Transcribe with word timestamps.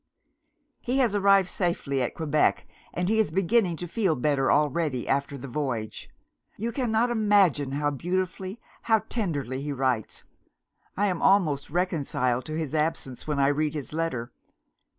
"He 0.79 0.97
has 0.97 1.13
arrived 1.13 1.47
safely 1.47 2.01
at 2.01 2.15
Quebec, 2.15 2.65
and 2.91 3.07
he 3.07 3.19
is 3.19 3.29
beginning 3.29 3.75
to 3.75 3.87
feel 3.87 4.15
better 4.15 4.51
already, 4.51 5.07
after 5.07 5.37
the 5.37 5.47
voyage. 5.47 6.09
You 6.57 6.71
cannot 6.71 7.11
imagine 7.11 7.73
how 7.73 7.91
beautifully, 7.91 8.59
how 8.81 9.03
tenderly 9.09 9.61
he 9.61 9.71
writes! 9.71 10.23
I 10.97 11.05
am 11.05 11.21
almost 11.21 11.69
reconciled 11.69 12.45
to 12.45 12.57
his 12.57 12.73
absence, 12.73 13.27
when 13.27 13.39
I 13.39 13.49
read 13.49 13.75
his 13.75 13.93
letter. 13.93 14.31